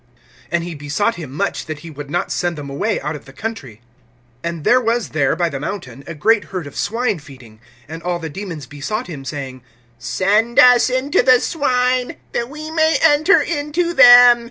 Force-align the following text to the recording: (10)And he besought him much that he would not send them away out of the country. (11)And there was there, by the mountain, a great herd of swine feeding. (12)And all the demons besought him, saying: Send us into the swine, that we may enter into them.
(10)And 0.51 0.63
he 0.63 0.73
besought 0.73 1.13
him 1.13 1.31
much 1.31 1.67
that 1.67 1.81
he 1.81 1.91
would 1.91 2.09
not 2.09 2.31
send 2.31 2.57
them 2.57 2.71
away 2.71 2.99
out 3.01 3.15
of 3.15 3.25
the 3.25 3.31
country. 3.31 3.81
(11)And 4.43 4.63
there 4.63 4.81
was 4.81 5.09
there, 5.09 5.35
by 5.35 5.47
the 5.47 5.59
mountain, 5.59 6.03
a 6.07 6.15
great 6.15 6.45
herd 6.45 6.65
of 6.65 6.75
swine 6.75 7.19
feeding. 7.19 7.59
(12)And 7.87 8.03
all 8.03 8.17
the 8.17 8.27
demons 8.27 8.65
besought 8.65 9.05
him, 9.05 9.23
saying: 9.23 9.61
Send 9.99 10.57
us 10.57 10.89
into 10.89 11.21
the 11.21 11.39
swine, 11.39 12.17
that 12.31 12.49
we 12.49 12.71
may 12.71 12.97
enter 13.03 13.41
into 13.41 13.93
them. 13.93 14.39